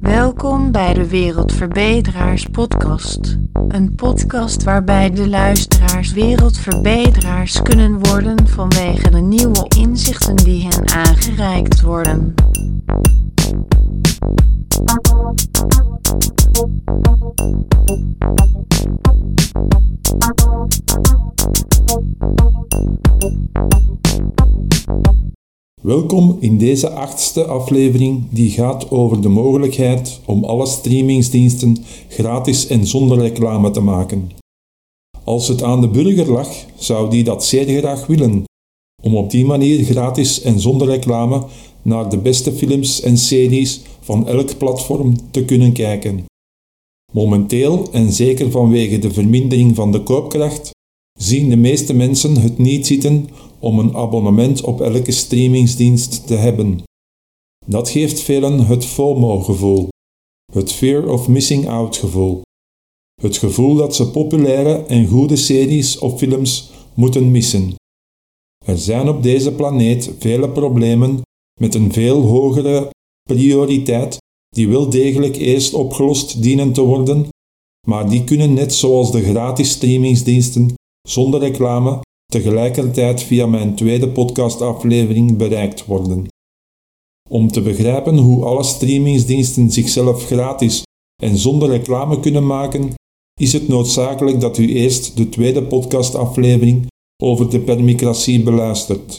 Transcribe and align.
Welkom 0.00 0.72
bij 0.72 0.94
de 0.94 1.08
Wereldverbeteraars 1.08 2.46
Podcast. 2.46 3.38
Een 3.68 3.94
podcast 3.94 4.62
waarbij 4.62 5.10
de 5.10 5.28
luisteraars 5.28 6.12
wereldverbeteraars 6.12 7.62
kunnen 7.62 7.98
worden 7.98 8.46
vanwege 8.48 9.10
de 9.10 9.20
nieuwe 9.20 9.66
inzichten 9.76 10.36
die 10.36 10.68
hen 10.68 10.88
aangereikt 10.88 11.80
worden. 11.80 12.34
Welkom 25.88 26.36
in 26.40 26.58
deze 26.58 26.90
achtste 26.90 27.44
aflevering 27.44 28.24
die 28.30 28.50
gaat 28.50 28.90
over 28.90 29.20
de 29.20 29.28
mogelijkheid 29.28 30.20
om 30.24 30.44
alle 30.44 30.66
streamingsdiensten 30.66 31.76
gratis 32.08 32.66
en 32.66 32.86
zonder 32.86 33.18
reclame 33.18 33.70
te 33.70 33.80
maken. 33.80 34.30
Als 35.24 35.48
het 35.48 35.62
aan 35.62 35.80
de 35.80 35.88
burger 35.88 36.30
lag, 36.30 36.48
zou 36.76 37.10
die 37.10 37.24
dat 37.24 37.44
zeer 37.44 37.78
graag 37.78 38.06
willen, 38.06 38.44
om 39.02 39.16
op 39.16 39.30
die 39.30 39.44
manier 39.44 39.84
gratis 39.84 40.40
en 40.40 40.60
zonder 40.60 40.88
reclame 40.88 41.44
naar 41.82 42.10
de 42.10 42.18
beste 42.18 42.52
films 42.52 43.00
en 43.00 43.18
series 43.18 43.80
van 44.00 44.26
elk 44.26 44.58
platform 44.58 45.16
te 45.30 45.44
kunnen 45.44 45.72
kijken. 45.72 46.24
Momenteel, 47.12 47.88
en 47.92 48.12
zeker 48.12 48.50
vanwege 48.50 48.98
de 48.98 49.12
vermindering 49.12 49.74
van 49.74 49.92
de 49.92 50.02
koopkracht, 50.02 50.70
zien 51.18 51.48
de 51.48 51.56
meeste 51.56 51.94
mensen 51.94 52.40
het 52.40 52.58
niet 52.58 52.86
zitten 52.86 53.28
om 53.58 53.78
een 53.78 53.96
abonnement 53.96 54.62
op 54.62 54.80
elke 54.80 55.12
streamingsdienst 55.12 56.26
te 56.26 56.34
hebben. 56.34 56.82
Dat 57.66 57.88
geeft 57.90 58.20
velen 58.20 58.66
het 58.66 58.84
FOMO-gevoel, 58.84 59.88
het 60.52 60.72
Fear 60.72 61.08
of 61.08 61.28
Missing 61.28 61.68
Out-gevoel. 61.68 62.40
Het 63.22 63.36
gevoel 63.36 63.74
dat 63.74 63.94
ze 63.94 64.10
populaire 64.10 64.84
en 64.84 65.06
goede 65.06 65.36
series 65.36 65.98
of 65.98 66.18
films 66.18 66.70
moeten 66.94 67.30
missen. 67.30 67.74
Er 68.66 68.78
zijn 68.78 69.08
op 69.08 69.22
deze 69.22 69.52
planeet 69.52 70.10
vele 70.18 70.50
problemen 70.50 71.20
met 71.60 71.74
een 71.74 71.92
veel 71.92 72.20
hogere 72.20 72.90
prioriteit 73.22 74.16
die 74.48 74.68
wel 74.68 74.90
degelijk 74.90 75.36
eerst 75.36 75.74
opgelost 75.74 76.42
dienen 76.42 76.72
te 76.72 76.80
worden, 76.80 77.28
maar 77.86 78.08
die 78.08 78.24
kunnen 78.24 78.54
net 78.54 78.74
zoals 78.74 79.12
de 79.12 79.22
gratis 79.22 79.70
streamingsdiensten 79.70 80.76
zonder 81.08 81.40
reclame 81.40 82.00
tegelijkertijd 82.32 83.22
via 83.22 83.46
mijn 83.46 83.74
tweede 83.74 84.08
podcastaflevering 84.08 85.36
bereikt 85.36 85.84
worden. 85.84 86.26
Om 87.30 87.48
te 87.50 87.62
begrijpen 87.62 88.16
hoe 88.16 88.44
alle 88.44 88.62
streamingsdiensten 88.62 89.70
zichzelf 89.70 90.24
gratis 90.24 90.82
en 91.22 91.36
zonder 91.36 91.68
reclame 91.68 92.20
kunnen 92.20 92.46
maken, 92.46 92.94
is 93.40 93.52
het 93.52 93.68
noodzakelijk 93.68 94.40
dat 94.40 94.58
u 94.58 94.74
eerst 94.74 95.16
de 95.16 95.28
tweede 95.28 95.62
podcastaflevering 95.62 96.86
over 97.22 97.50
de 97.50 97.60
permicratie 97.60 98.42
beluistert. 98.42 99.18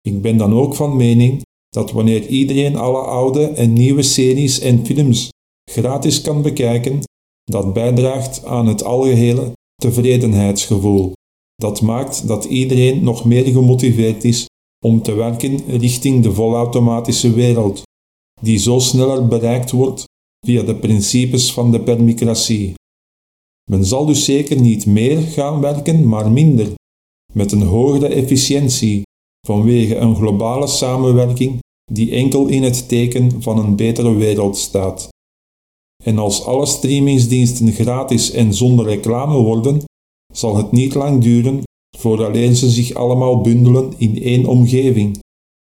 Ik 0.00 0.22
ben 0.22 0.36
dan 0.36 0.54
ook 0.54 0.74
van 0.74 0.96
mening 0.96 1.42
dat 1.68 1.92
wanneer 1.92 2.26
iedereen 2.26 2.76
alle 2.76 3.02
oude 3.02 3.46
en 3.46 3.72
nieuwe 3.72 4.02
series 4.02 4.60
en 4.60 4.86
films 4.86 5.28
gratis 5.70 6.20
kan 6.20 6.42
bekijken, 6.42 7.00
dat 7.44 7.72
bijdraagt 7.72 8.44
aan 8.44 8.66
het 8.66 8.84
algehele 8.84 9.52
tevredenheidsgevoel. 9.74 11.12
Dat 11.54 11.80
maakt 11.80 12.26
dat 12.28 12.44
iedereen 12.44 13.04
nog 13.04 13.24
meer 13.24 13.44
gemotiveerd 13.44 14.24
is 14.24 14.46
om 14.84 15.02
te 15.02 15.14
werken 15.14 15.78
richting 15.78 16.22
de 16.22 16.32
volautomatische 16.32 17.32
wereld, 17.32 17.82
die 18.40 18.58
zo 18.58 18.78
sneller 18.78 19.28
bereikt 19.28 19.70
wordt 19.70 20.04
via 20.46 20.62
de 20.62 20.76
principes 20.76 21.52
van 21.52 21.72
de 21.72 21.80
permicratie. 21.80 22.74
Men 23.70 23.84
zal 23.84 24.06
dus 24.06 24.24
zeker 24.24 24.60
niet 24.60 24.86
meer 24.86 25.20
gaan 25.22 25.60
werken, 25.60 26.08
maar 26.08 26.30
minder, 26.30 26.72
met 27.32 27.52
een 27.52 27.62
hogere 27.62 28.06
efficiëntie, 28.06 29.02
vanwege 29.46 29.96
een 29.96 30.16
globale 30.16 30.66
samenwerking 30.66 31.58
die 31.92 32.10
enkel 32.10 32.46
in 32.46 32.62
het 32.62 32.88
teken 32.88 33.42
van 33.42 33.58
een 33.58 33.76
betere 33.76 34.14
wereld 34.14 34.56
staat. 34.56 35.08
En 36.02 36.18
als 36.18 36.44
alle 36.44 36.66
streamingsdiensten 36.66 37.72
gratis 37.72 38.30
en 38.30 38.54
zonder 38.54 38.86
reclame 38.86 39.36
worden, 39.36 39.82
zal 40.32 40.56
het 40.56 40.72
niet 40.72 40.94
lang 40.94 41.22
duren 41.22 41.62
vooraleer 42.04 42.54
ze 42.54 42.70
zich 42.70 42.94
allemaal 42.94 43.40
bundelen 43.40 43.94
in 43.96 44.22
één 44.22 44.46
omgeving. 44.46 45.18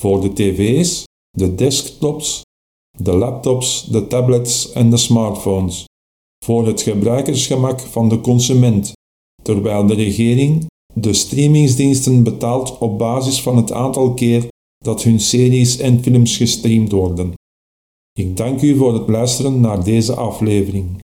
Voor 0.00 0.20
de 0.20 0.32
tv's, 0.32 1.04
de 1.30 1.54
desktops, 1.54 2.40
de 2.98 3.12
laptops, 3.12 3.84
de 3.84 4.06
tablets 4.06 4.72
en 4.72 4.90
de 4.90 4.96
smartphones. 4.96 5.84
Voor 6.44 6.66
het 6.66 6.82
gebruikersgemak 6.82 7.80
van 7.80 8.08
de 8.08 8.20
consument, 8.20 8.92
terwijl 9.42 9.86
de 9.86 9.94
regering 9.94 10.66
de 10.94 11.12
streamingsdiensten 11.12 12.22
betaalt 12.22 12.78
op 12.78 12.98
basis 12.98 13.42
van 13.42 13.56
het 13.56 13.72
aantal 13.72 14.14
keer 14.14 14.46
dat 14.84 15.02
hun 15.02 15.20
series 15.20 15.78
en 15.78 16.02
films 16.02 16.36
gestreamd 16.36 16.92
worden. 16.92 17.32
Ik 18.18 18.36
dank 18.36 18.62
u 18.62 18.76
voor 18.76 18.94
het 18.94 19.08
luisteren 19.08 19.60
naar 19.60 19.84
deze 19.84 20.14
aflevering. 20.14 21.03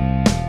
you 0.00 0.39